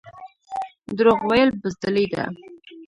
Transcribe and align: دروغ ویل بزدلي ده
دروغ 0.97 1.19
ویل 1.29 1.49
بزدلي 1.61 2.05
ده 2.13 2.25